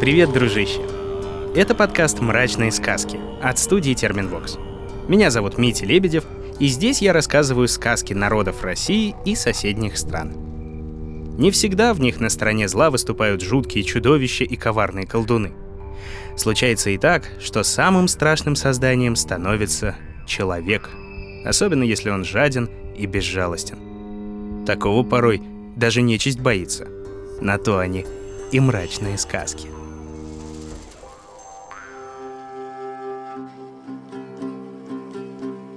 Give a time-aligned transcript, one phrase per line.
[0.00, 0.80] Привет, дружище!
[1.54, 4.58] Это подкаст «Мрачные сказки» от студии Терминвокс.
[5.06, 6.24] Меня зовут Митя Лебедев,
[6.58, 10.32] и здесь я рассказываю сказки народов России и соседних стран.
[11.38, 15.52] Не всегда в них на стороне зла выступают жуткие чудовища и коварные колдуны.
[16.36, 19.94] Случается и так, что самым страшным созданием становится
[20.26, 20.90] человек,
[21.46, 24.64] особенно если он жаден и безжалостен.
[24.66, 25.40] Такого порой
[25.76, 26.88] даже нечисть боится.
[27.40, 28.04] На то они
[28.50, 29.73] и мрачные сказки.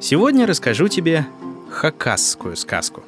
[0.09, 1.27] Сегодня расскажу тебе
[1.69, 3.03] хакасскую сказку.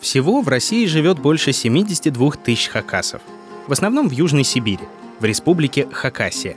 [0.00, 3.20] Всего в России живет больше 72 тысяч хакасов.
[3.66, 4.84] В основном в Южной Сибири,
[5.18, 6.56] в республике Хакасия.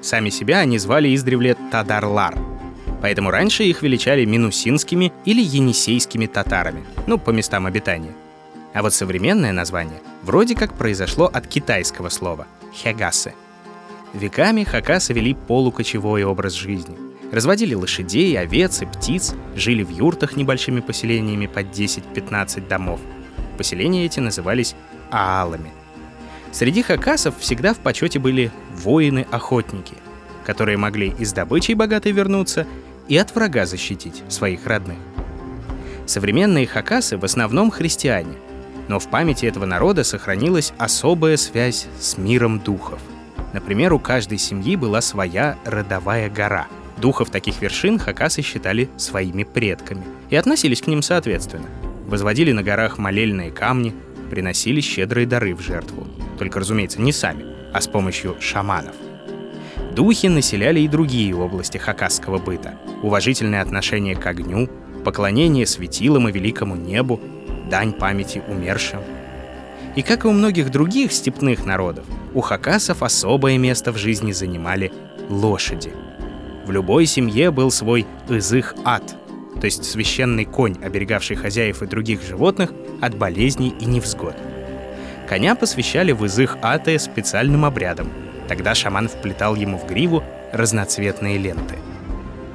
[0.00, 2.38] Сами себя они звали издревле Тадарлар.
[3.02, 8.14] Поэтому раньше их величали минусинскими или енисейскими татарами, ну, по местам обитания.
[8.74, 13.34] А вот современное название вроде как произошло от китайского слова «хягасы».
[14.12, 17.03] Веками хакасы вели полукочевой образ жизни.
[17.34, 23.00] Разводили лошадей, овец и птиц, жили в юртах небольшими поселениями под 10-15 домов.
[23.58, 24.76] Поселения эти назывались
[25.10, 25.72] аалами.
[26.52, 29.94] Среди хакасов всегда в почете были воины-охотники,
[30.46, 32.68] которые могли и с добычей богатой вернуться,
[33.08, 34.98] и от врага защитить своих родных.
[36.06, 38.36] Современные хакасы в основном христиане,
[38.86, 43.00] но в памяти этого народа сохранилась особая связь с миром духов.
[43.52, 46.68] Например, у каждой семьи была своя родовая гора.
[46.98, 51.66] Духов таких вершин хакасы считали своими предками и относились к ним соответственно.
[52.06, 53.94] Возводили на горах молельные камни,
[54.30, 56.06] приносили щедрые дары в жертву.
[56.38, 58.94] Только, разумеется, не сами, а с помощью шаманов.
[59.94, 62.78] Духи населяли и другие области хакасского быта.
[63.02, 64.68] Уважительное отношение к огню,
[65.04, 67.20] поклонение светилам и великому небу,
[67.70, 69.00] дань памяти умершим.
[69.94, 74.92] И как и у многих других степных народов, у хакасов особое место в жизни занимали
[75.28, 75.92] лошади.
[76.66, 79.16] В любой семье был свой ызых-ад,
[79.60, 84.36] то есть священный конь, оберегавший хозяев и других животных от болезней и невзгод.
[85.28, 88.10] Коня посвящали в ызых-аты специальным обрядом.
[88.48, 90.22] Тогда шаман вплетал ему в гриву
[90.52, 91.76] разноцветные ленты.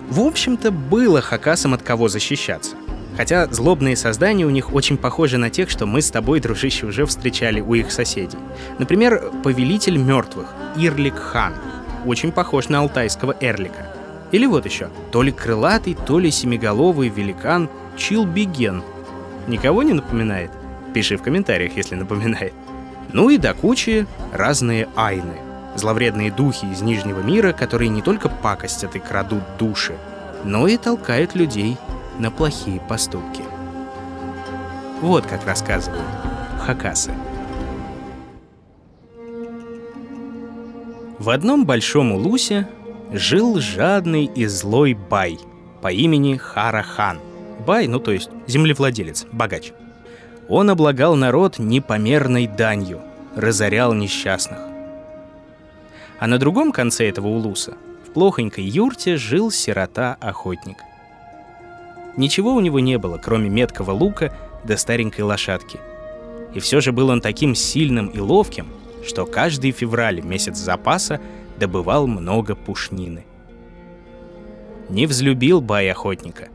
[0.10, 2.76] В общем-то, было хакасам от кого защищаться—
[3.20, 7.06] Хотя злобные создания у них очень похожи на тех, что мы с тобой, дружище, уже
[7.06, 8.38] встречали у их соседей.
[8.78, 11.54] Например, повелитель мертвых, Ирлик Хан,
[12.06, 13.99] очень похож на алтайского Эрлика.
[14.32, 18.84] Или вот еще, то ли крылатый, то ли семиголовый великан Чилбиген.
[19.48, 20.52] Никого не напоминает?
[20.94, 22.54] Пиши в комментариях, если напоминает.
[23.12, 25.38] Ну и до кучи разные айны.
[25.76, 29.98] Зловредные духи из Нижнего мира, которые не только пакостят и крадут души,
[30.44, 31.78] но и толкают людей
[32.20, 33.44] на плохие поступки.
[35.02, 36.04] Вот как рассказывают
[36.60, 37.14] хакасы.
[41.18, 42.68] В одном большом улусе
[43.12, 45.40] жил жадный и злой бай
[45.82, 47.20] по имени Харахан.
[47.66, 49.72] Бай, ну то есть землевладелец, богач.
[50.48, 53.02] Он облагал народ непомерной данью,
[53.36, 54.60] разорял несчастных.
[56.20, 57.78] А на другом конце этого улуса,
[58.08, 60.78] в плохонькой юрте, жил сирота-охотник.
[62.18, 64.34] Ничего у него не было, кроме меткого лука
[64.64, 65.80] да старенькой лошадки.
[66.54, 68.68] И все же был он таким сильным и ловким,
[69.06, 71.22] что каждый февраль, месяц запаса,
[71.60, 73.26] добывал много пушнины.
[74.90, 76.50] Не взлюбил бай охотника,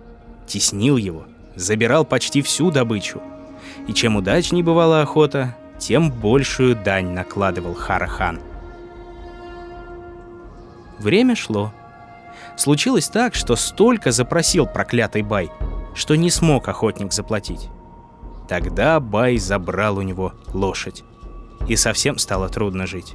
[0.47, 3.23] теснил его, забирал почти всю добычу.
[3.87, 8.41] И чем удачней бывала охота, тем большую дань накладывал Харахан.
[10.99, 11.73] Время шло—
[12.57, 15.51] Случилось так, что столько запросил проклятый Бай,
[15.95, 17.69] что не смог охотник заплатить.
[18.49, 21.03] Тогда Бай забрал у него лошадь.
[21.69, 23.15] И совсем стало трудно жить.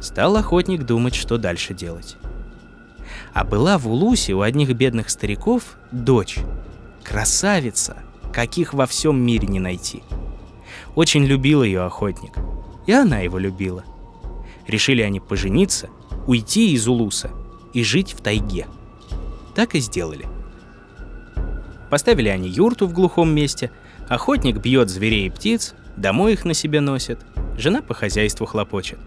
[0.00, 2.16] Стал охотник думать, что дальше делать.
[3.34, 6.38] А была в Улусе у одних бедных стариков дочь.
[7.04, 7.98] Красавица,
[8.32, 10.02] каких во всем мире не найти.
[10.94, 12.32] Очень любил ее охотник.
[12.86, 13.84] И она его любила.
[14.66, 15.90] Решили они пожениться,
[16.26, 17.30] уйти из Улуса
[17.74, 18.66] и жить в тайге.
[19.54, 20.26] Так и сделали.
[21.90, 23.70] Поставили они юрту в глухом месте,
[24.08, 27.20] охотник бьет зверей и птиц, домой их на себе носит,
[27.56, 28.98] жена по хозяйству хлопочет.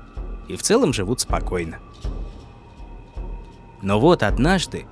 [0.47, 1.79] И в целом живут спокойно.
[3.81, 4.85] Но вот однажды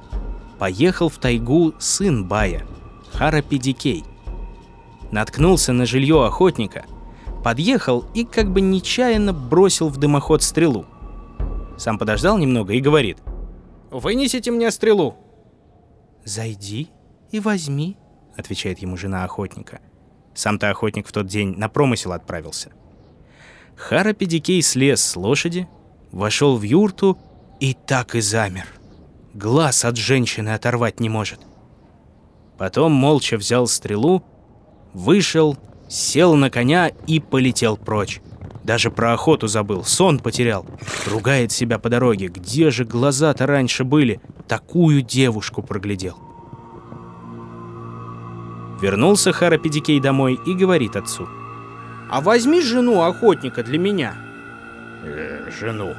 [0.59, 2.65] поехал в тайгу сын Бая,
[3.13, 4.03] Харапидикей.
[5.12, 6.86] Наткнулся на жилье охотника,
[7.44, 10.86] подъехал и как бы нечаянно бросил в дымоход стрелу.
[11.77, 13.18] Сам подождал немного и говорит—
[13.92, 15.18] Вынесите мне стрелу!»
[16.24, 16.89] «Зайди
[17.31, 17.97] и возьми»,—
[18.38, 19.81] отвечает ему жена охотника.
[20.33, 22.71] Сам-то охотник в тот день на промысел отправился.
[23.81, 25.68] Харапедикей слез с лошади,
[26.12, 27.18] вошел в юрту
[27.60, 28.68] и так и замер.
[29.33, 31.39] Глаз от женщины оторвать не может.
[32.60, 34.24] Потом молча взял стрелу,
[34.94, 35.57] вышел,
[35.89, 38.22] сел на коня и полетел прочь.
[38.63, 40.66] Даже про охоту забыл, сон потерял.
[41.07, 42.28] Ругает себя по дороге.
[42.28, 44.22] Где же глаза-то раньше были?
[44.48, 46.18] Такую девушку проглядел.
[48.80, 51.28] Вернулся Харапедикей домой и говорит отцу.
[52.11, 54.15] «А возьми жену охотника для меня».
[55.01, 55.95] Э, «Жену?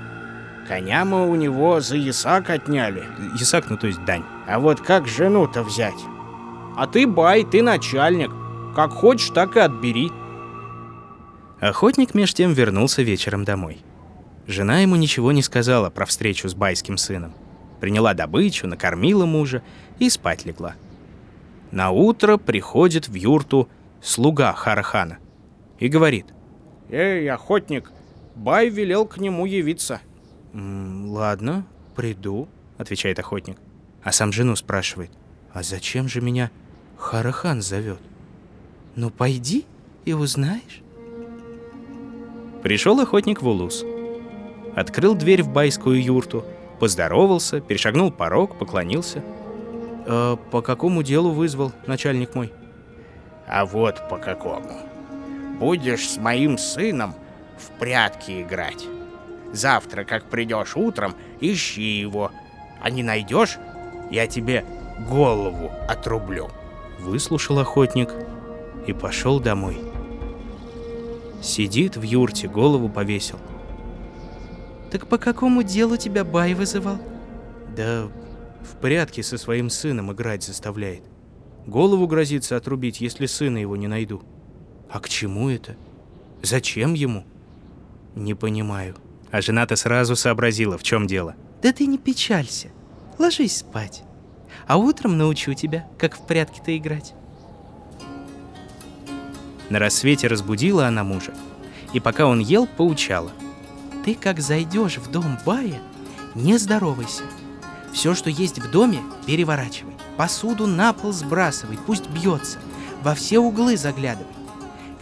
[0.68, 3.04] Коня мы у него за ясак отняли».
[3.34, 4.22] Ясак, ну то есть дань.
[4.46, 5.98] «А вот как жену-то взять?»
[6.76, 8.30] «А ты бай, ты начальник.
[8.76, 10.12] Как хочешь, так и отбери».
[11.60, 13.78] Охотник меж тем вернулся вечером домой.
[14.46, 17.32] Жена ему ничего не сказала про встречу с байским сыном.
[17.80, 19.62] Приняла добычу, накормила мужа
[19.98, 20.74] и спать легла.
[21.70, 23.70] На утро приходит в юрту
[24.02, 25.18] слуга Харахана
[25.82, 26.26] и говорит.
[26.90, 27.90] «Эй, охотник,
[28.36, 30.00] Бай велел к нему явиться».
[30.52, 32.48] «М, «Ладно, приду»,—
[32.78, 33.58] отвечает охотник.
[34.04, 35.10] А сам жену спрашивает.
[35.52, 36.52] «А зачем же меня
[36.98, 37.98] Харахан зовет?»
[38.94, 39.66] «Ну, пойди
[40.04, 40.82] и узнаешь».
[42.62, 43.84] Пришел охотник в Улус.
[44.76, 46.44] Открыл дверь в байскую юрту,
[46.78, 49.24] поздоровался, перешагнул порог, поклонился.
[50.06, 52.52] «Э, «По какому делу вызвал начальник мой?»
[53.48, 54.91] «А вот по какому.
[55.62, 57.14] Будешь с моим сыном
[57.56, 58.84] в прятки играть.
[59.52, 62.32] Завтра, как придешь утром, ищи его.
[62.80, 63.58] А не найдешь,
[64.10, 64.64] я тебе
[65.08, 66.50] голову отрублю».
[66.98, 68.12] Выслушал охотник
[68.88, 69.78] и пошел домой.
[71.40, 73.38] Сидит в юрте, голову повесил.
[74.90, 76.98] «Так по какому делу тебя Бай вызывал?»
[77.76, 78.08] «Да
[78.62, 81.04] в прятки со своим сыном играть заставляет.
[81.68, 84.24] Голову грозится отрубить, если сына его не найду.
[84.92, 85.74] А к чему это?
[86.42, 87.24] Зачем ему?»
[88.14, 88.94] «Не понимаю».
[89.32, 91.34] А жена-то сразу сообразила, в чем дело.
[91.62, 92.68] Да ты не печалься.
[93.18, 94.02] Ложись спать.
[94.66, 97.14] А утром научу тебя, как в прятки-то играть.
[99.70, 101.32] На рассвете разбудила она мужа.
[101.94, 103.32] И пока он ел, поучала.
[104.04, 105.80] Ты как зайдешь в дом Бая,
[106.34, 107.22] не здоровайся.
[107.92, 109.94] Все, что есть в доме, переворачивай.
[110.18, 112.58] Посуду на пол сбрасывай, пусть бьется.
[113.02, 114.41] Во все углы заглядывай.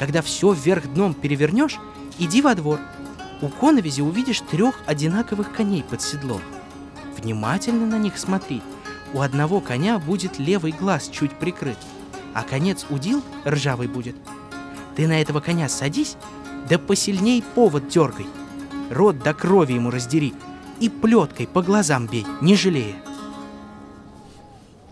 [0.01, 1.79] Когда все вверх дном перевернешь,
[2.19, 2.81] иди во двор.
[3.43, 6.41] У коновизи увидишь трех одинаковых коней под седлом.
[7.19, 8.63] Внимательно на них смотри.
[9.13, 11.77] У одного коня будет левый глаз чуть прикрыт,
[12.33, 14.17] а конец удил ржавый будет.
[14.97, 16.17] Ты на этого коня садись,
[16.67, 18.27] да посильней повод дергай.
[18.91, 20.33] Рот до крови ему раздери
[20.81, 22.97] и плеткой по глазам бей, не жалея.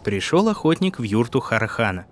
[0.05, 2.05] Пришел охотник в юрту Харахана.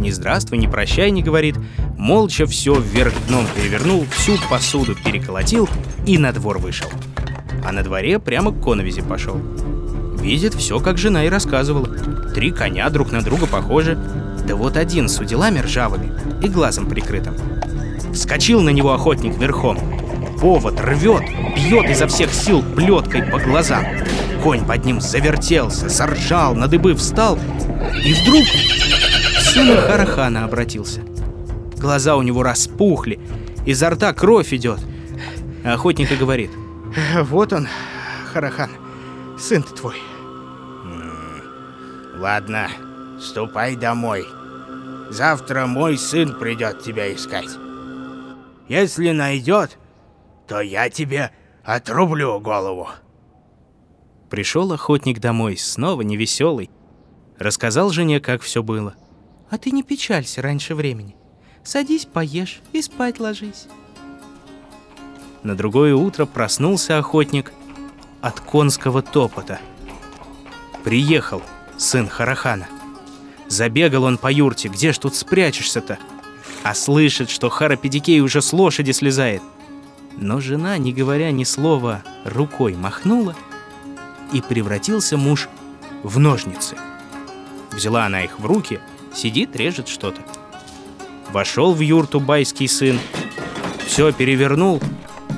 [0.00, 1.56] Ни здравствуй, ни прощай, не говорит.
[1.98, 5.68] Молча все вверх дном перевернул, всю посуду переколотил
[6.06, 6.88] и на двор вышел.
[7.62, 9.38] А на дворе прямо к коновизе пошел.
[10.18, 11.86] Видит все, как жена и рассказывала.
[12.34, 13.98] Три коня друг на друга похожи.
[14.48, 16.10] Да вот один с уделами ржавыми
[16.42, 17.34] и глазом прикрытым.
[18.14, 19.78] Вскочил на него охотник верхом.
[20.40, 21.24] Повод рвет,
[21.54, 23.84] бьет изо всех сил плеткой по глазам.
[24.42, 27.38] Конь под ним завертелся, заржал, на дыбы встал.
[28.02, 28.46] И вдруг
[29.50, 31.00] к сыну Харахана обратился.
[31.76, 33.18] Глаза у него распухли,
[33.66, 34.78] изо рта кровь идет.
[35.64, 36.52] Охотник и говорит.
[37.22, 37.66] Вот он,
[38.32, 38.70] Харахан,
[39.36, 39.96] сын ты твой.
[42.16, 42.68] Ладно,
[43.20, 44.24] ступай домой.
[45.10, 47.50] Завтра мой сын придет тебя искать.
[48.68, 49.78] Если найдет,
[50.46, 51.32] то я тебе
[51.64, 52.88] отрублю голову.
[54.30, 56.70] Пришел охотник домой, снова невеселый.
[57.36, 58.94] Рассказал жене, как все было.
[59.50, 61.16] А ты не печалься раньше времени.
[61.64, 63.66] Садись, поешь и спать ложись.
[65.42, 67.52] На другое утро проснулся охотник
[68.20, 69.60] от конского топота.
[70.84, 71.42] Приехал
[71.76, 72.68] сын Харахана.
[73.48, 75.98] Забегал он по юрте, где ж тут спрячешься-то?
[76.62, 79.42] А слышит, что Харапедикей уже с лошади слезает.
[80.16, 83.34] Но жена, не говоря ни слова, рукой махнула,
[84.32, 85.48] и превратился муж
[86.02, 86.76] в ножницы.
[87.72, 88.80] Взяла она их в руки,
[89.14, 90.20] сидит, режет что-то.
[91.32, 92.98] Вошел в юрту байский сын,
[93.86, 94.80] все перевернул,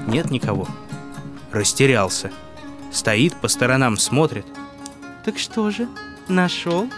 [0.06, 0.66] нет никого.
[1.50, 2.30] Растерялся.
[2.90, 4.46] Стоит по сторонам, смотрит.
[5.24, 5.88] Так что же,
[6.28, 6.88] нашел?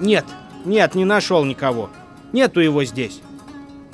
[0.00, 0.24] Нет,
[0.64, 1.90] нет, не нашел никого.
[2.32, 3.20] Нету его здесь.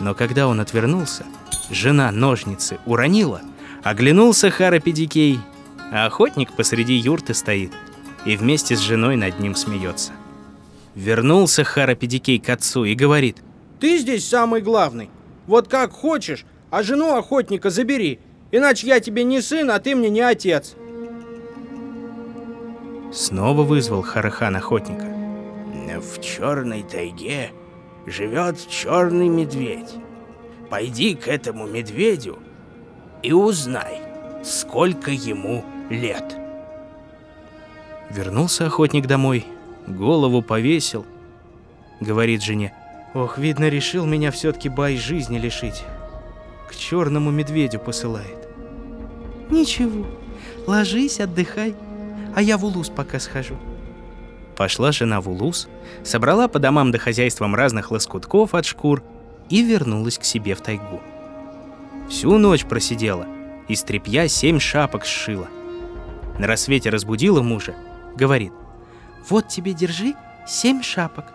[0.01, 1.25] Но когда он отвернулся,
[1.71, 3.41] жена ножницы уронила,
[3.83, 5.41] оглянулся Харапедикей,
[5.93, 7.73] а охотник посреди юрты стоит
[8.25, 10.13] и вместе с женой над ним смеется.
[10.95, 13.39] Вернулся Харапедикей к отцу и говорит,
[13.81, 15.11] ты здесь самый главный.
[15.47, 18.19] Вот как хочешь, а жену охотника забери,
[18.51, 20.75] иначе я тебе не сын, а ты мне не отец.
[23.13, 25.07] Снова вызвал Харахан охотника.
[26.01, 27.51] В черной тайге
[28.07, 29.95] живет черный медведь.
[30.71, 32.39] Пойди к этому медведю
[33.23, 34.01] и узнай,
[34.43, 36.44] сколько ему лет.
[38.11, 39.47] Вернулся охотник домой,
[39.87, 41.07] голову повесил.
[42.01, 42.75] Говорит жене,
[43.15, 45.83] ох, видно, решил меня все-таки бай жизни лишить.
[46.69, 48.49] К черному медведю посылает.
[49.51, 50.07] Ничего,
[50.67, 51.75] ложись, отдыхай,
[52.35, 53.57] а я в Улус пока схожу.
[54.57, 55.69] Пошла жена в Улус,
[56.03, 59.03] собрала по домам да хозяйствам разных лоскутков от шкур
[59.51, 61.01] и вернулась к себе в тайгу.
[62.09, 63.27] Всю ночь просидела,
[63.69, 65.49] из тряпья семь шапок сшила.
[66.39, 67.75] На рассвете разбудила мужа,
[68.17, 68.53] говорит,
[69.29, 70.15] «Вот тебе держи
[70.47, 71.33] семь шапок.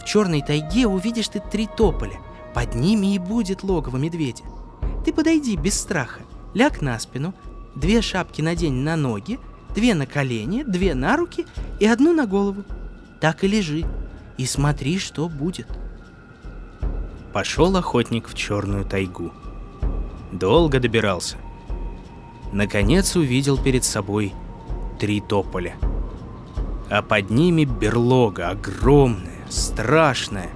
[0.00, 2.18] В черной тайге увидишь ты три тополя,
[2.54, 4.44] под ними и будет логово медведя.
[5.04, 6.20] Ты подойди без страха,
[6.54, 7.34] ляг на спину,
[7.74, 9.38] две шапки надень на ноги,
[9.74, 11.46] две на колени, две на руки
[11.78, 12.64] и одну на голову.
[13.20, 13.84] Так и лежи,
[14.36, 15.68] и смотри, что будет».
[17.32, 19.30] Пошел охотник в черную тайгу.
[20.32, 21.36] Долго добирался.
[22.52, 24.32] Наконец увидел перед собой
[24.98, 25.76] три тополя.
[26.90, 30.50] А под ними берлога, огромная, страшная.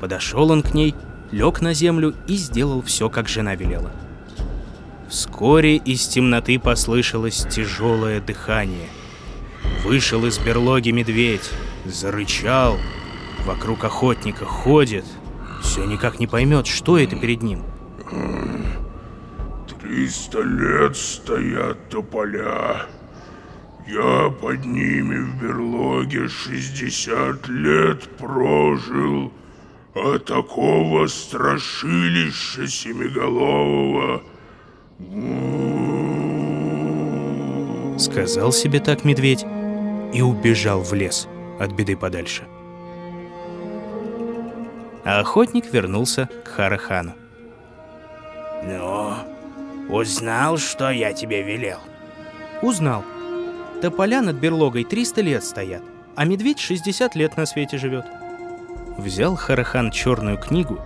[0.00, 0.94] Подошел он к ней,
[1.30, 3.90] лег на землю и сделал все, как жена велела.
[5.08, 8.88] Вскоре из темноты послышалось тяжелое дыхание.
[9.84, 11.50] Вышел из берлоги медведь,
[11.84, 12.78] зарычал,
[13.46, 15.04] вокруг охотника ходит—
[15.62, 17.62] все никак не поймет, что это перед ним.
[19.80, 22.86] Триста лет стоят тополя.
[23.86, 29.32] Я под ними в берлоге шестьдесят лет прожил,
[29.94, 34.22] а такого страшилища семиголового...
[37.98, 39.44] Сказал себе так медведь
[40.12, 42.44] и убежал в лес от беды подальше
[45.04, 47.14] а охотник вернулся к Харахану.
[48.64, 49.14] «Ну,
[49.88, 51.78] узнал, что я тебе велел?»
[52.62, 53.04] «Узнал.
[53.82, 55.82] Тополя над берлогой 300 лет стоят,
[56.14, 58.06] а медведь 60 лет на свете живет».
[58.96, 60.78] Взял Харахан черную книгу,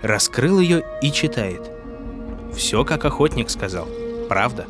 [0.00, 1.68] раскрыл ее и читает.
[2.54, 3.88] Все, как охотник сказал.
[4.28, 4.66] Правда.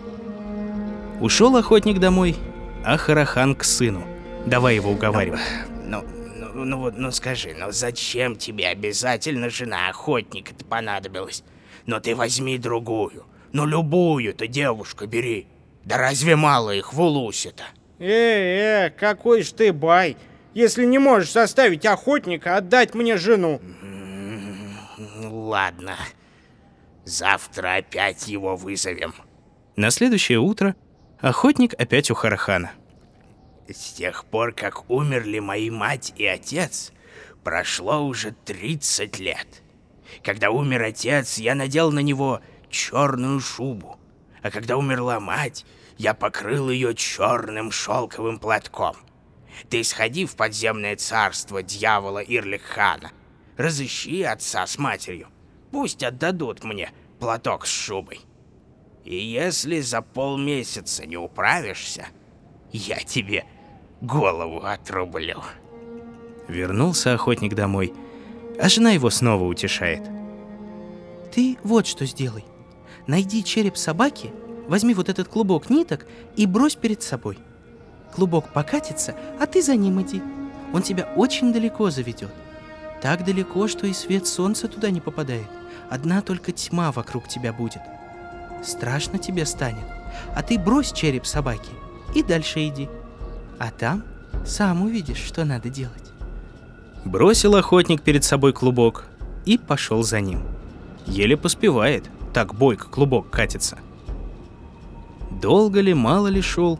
[1.20, 2.34] Ушел охотник домой,
[2.82, 4.04] а Харахан к сыну.
[4.46, 5.40] Давай его уговаривать.
[5.84, 6.02] Ну,
[6.54, 11.44] ну вот, ну скажи, ну зачем тебе обязательно жена охотника-то понадобилась?
[11.84, 15.46] Ну ты возьми другую, ну любую-то девушку бери.
[15.86, 17.62] Да разве мало их в Улусе-то?
[18.00, 20.16] Э, э, какой ж ты бай,
[20.52, 23.60] если не можешь заставить охотника отдать мне жену.
[25.22, 25.96] Ладно,
[27.04, 29.14] завтра опять его вызовем.
[29.76, 30.74] На следующее утро
[31.20, 32.72] охотник опять у Харахана.
[33.68, 36.92] С тех пор, как умерли мои мать и отец,
[37.44, 39.46] прошло уже 30 лет.
[40.24, 42.40] Когда умер отец, я надел на него
[42.70, 43.95] черную шубу,
[44.46, 45.66] а когда умерла мать,
[45.98, 48.94] я покрыл ее черным шелковым платком.
[49.68, 53.10] Ты сходи в подземное царство дьявола Ирлихана,
[53.56, 55.28] разыщи отца с матерью,
[55.72, 58.20] пусть отдадут мне платок с шубой.
[59.04, 62.06] И если за полмесяца не управишься,
[62.70, 63.44] я тебе
[64.00, 65.42] голову отрублю.
[66.46, 67.92] Вернулся охотник домой,
[68.60, 70.02] а жена его снова утешает.
[71.34, 72.44] Ты вот что сделай.
[73.06, 74.32] Найди череп собаки,
[74.68, 77.38] возьми вот этот клубок ниток и брось перед собой.
[78.14, 80.22] Клубок покатится, а ты за ним иди.
[80.72, 82.30] Он тебя очень далеко заведет.
[83.00, 85.46] Так далеко, что и свет солнца туда не попадает.
[85.90, 87.82] Одна только тьма вокруг тебя будет.
[88.64, 89.84] Страшно тебе станет.
[90.34, 91.70] А ты брось череп собаки
[92.14, 92.88] и дальше иди.
[93.58, 94.02] А там
[94.44, 96.10] сам увидишь, что надо делать.
[97.04, 99.04] Бросил охотник перед собой клубок
[99.44, 100.42] и пошел за ним.
[101.06, 103.78] Еле поспевает, так бойко клубок катится.
[105.30, 106.78] Долго ли, мало ли шел,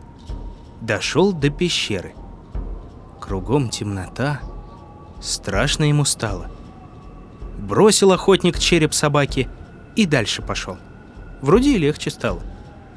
[0.81, 2.13] дошел до пещеры.
[3.19, 4.39] Кругом темнота,
[5.19, 6.51] страшно ему стало.
[7.57, 9.49] Бросил охотник череп собаки
[9.95, 10.77] и дальше пошел.
[11.41, 12.43] Вроде и легче стало,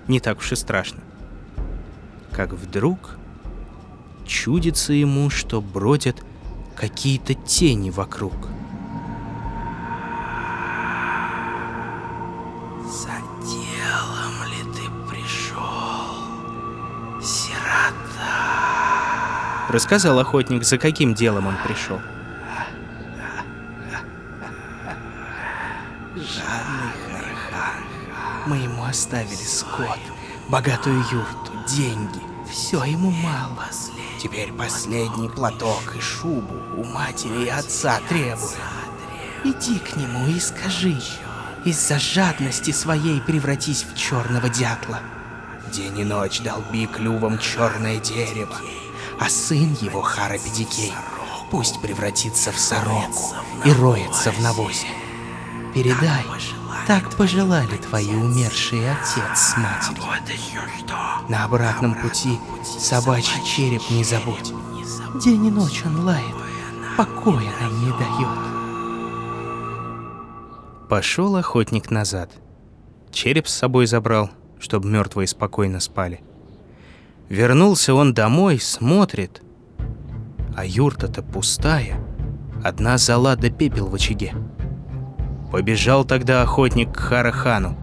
[0.07, 1.01] не так уж и страшно.
[2.31, 3.17] Как вдруг
[4.27, 6.23] чудится ему, что бродят
[6.77, 8.35] какие-то тени вокруг.
[19.71, 22.01] Рассказал охотник, за каким делом он пришел.
[26.17, 27.85] Жадный Харахан.
[28.47, 30.01] Мы ему оставили скот,
[30.49, 32.21] богатую юрту, деньги.
[32.51, 33.69] Все ему мало.
[34.21, 38.59] Теперь последний платок и шубу у матери и отца требует.
[39.45, 41.01] Иди к нему и скажи,
[41.65, 44.99] из-за жадности своей превратись в черного дятла.
[45.73, 48.57] День и ночь долби клювом черное дерево,
[49.21, 50.95] а сын его, Хара Педикей,
[51.51, 53.37] пусть превратится в сороку
[53.67, 54.87] и роется в навозе.
[55.75, 56.25] Передай,
[56.87, 60.63] так пожелали твои умершие отец с матерью.
[61.29, 64.55] На обратном пути собачий череп не забудь.
[65.23, 66.35] День и ночь он лает,
[66.97, 68.39] покоя нам не дает.
[70.89, 72.33] Пошел охотник назад.
[73.13, 76.23] Череп с собой забрал, чтобы мертвые спокойно спали.
[77.31, 79.41] Вернулся он домой, смотрит,
[80.57, 82.01] а юрта-то пустая.
[82.65, 84.35] Одна зола да пепел в очаге.
[85.53, 87.79] Побежал тогда охотник к Харахану.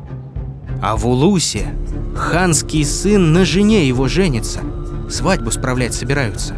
[0.81, 1.73] А в Улусе
[2.13, 4.59] ханский сын на жене его женится.
[5.09, 6.53] Свадьбу справлять собираются.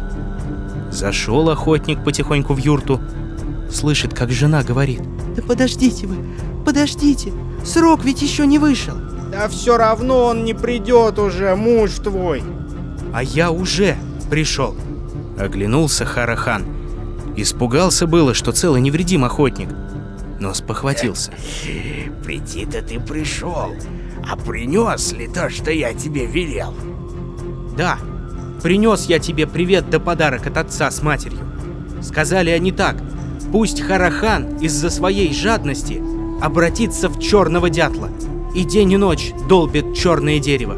[0.90, 3.00] Зашел охотник потихоньку в юрту.
[3.70, 5.02] Слышит, как жена говорит.
[5.36, 6.16] Да подождите вы,
[6.66, 7.32] подождите,
[7.64, 8.96] срок ведь еще не вышел.
[9.30, 12.42] Да все равно он не придет уже, муж твой.
[13.12, 13.96] А я уже
[14.30, 14.76] пришел.
[15.38, 16.64] Оглянулся Харахан.
[17.36, 19.68] Испугался было, что целый невредим охотник.
[20.38, 21.32] Но спохватился.
[22.24, 23.74] Приди-то ты пришел,
[24.28, 26.74] а принес ли то, что я тебе велел?
[27.76, 27.98] Да,
[28.62, 31.40] принес я тебе привет да подарок от отца с матерью.
[32.02, 32.96] Сказали они так.
[33.52, 36.02] Пусть Харахан из-за своей жадности
[36.40, 38.10] обратится в черного дятла
[38.54, 40.76] и день и ночь долбит черное дерево.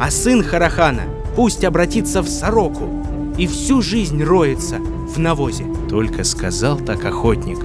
[0.00, 1.04] А сын Харахана
[1.36, 2.88] пусть обратится в сороку
[3.36, 5.66] и всю жизнь роется в навозе.
[5.88, 7.58] Только сказал так охотник,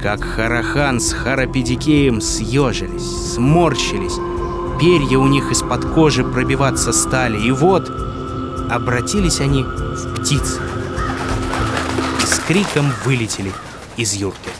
[0.00, 4.14] как Харахан с Харапедикеем съежились, сморщились,
[4.80, 7.90] перья у них из-под кожи пробиваться стали, и вот
[8.70, 10.60] обратились они в птиц.
[12.22, 13.52] И с криком вылетели
[13.96, 14.50] из юрты.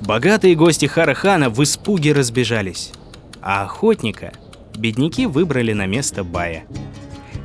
[0.00, 2.92] Богатые гости Харахана в испуге разбежались,
[3.42, 4.32] а охотника
[4.78, 6.64] бедняки выбрали на место бая.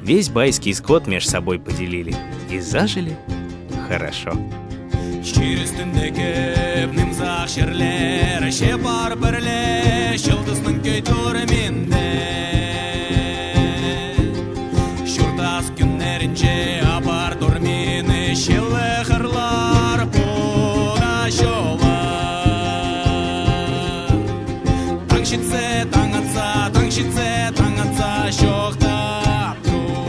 [0.04, 2.16] Весь байский скот меж собой поделили
[2.50, 3.18] и зажили
[3.88, 4.34] хорошо.
[5.24, 6.30] Şiir üstündeki
[6.96, 9.94] nimzak şerler Şepar berle
[10.24, 11.02] Şıldızның köy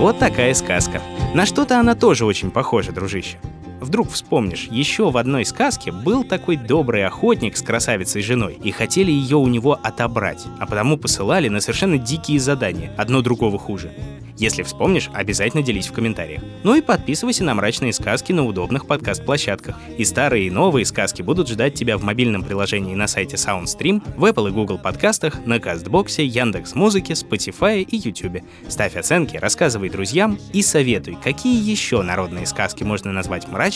[0.05, 1.01] Вот такая сказка.
[1.33, 3.39] На что-то она тоже очень похожа, дружище.
[3.85, 9.11] Вдруг вспомнишь, еще в одной сказке был такой добрый охотник с красавицей женой, и хотели
[9.11, 13.93] ее у него отобрать, а потому посылали на совершенно дикие задания, одно другого хуже.
[14.37, 16.43] Если вспомнишь, обязательно делись в комментариях.
[16.65, 19.79] Ну и подписывайся на мрачные сказки на удобных подкаст-площадках.
[19.97, 24.25] И старые и новые сказки будут ждать тебя в мобильном приложении на сайте SoundStream, в
[24.25, 28.43] Apple и Google подкастах, на Кастбоксе, Яндекс Музыке, Spotify и YouTube.
[28.69, 33.74] Ставь оценки, рассказывай друзьям и советуй, какие еще народные сказки можно назвать мрачными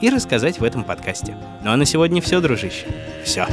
[0.00, 1.36] и рассказать в этом подкасте.
[1.62, 2.86] Ну а на сегодня все, дружище.
[3.24, 3.46] Все.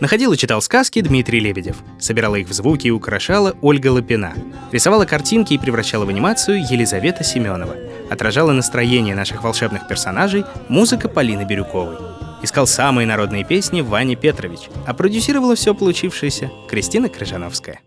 [0.00, 1.76] Находил и читал сказки Дмитрий Лебедев.
[1.98, 4.32] Собирала их в звуки и украшала Ольга Лапина.
[4.72, 7.76] Рисовала картинки и превращала в анимацию Елизавета Семенова.
[8.10, 12.19] Отражала настроение наших волшебных персонажей музыка Полины Бирюковой.
[12.42, 17.80] Искал самые народные песни Ваня Петрович, а продюсировала все получившееся Кристина Крыжановская.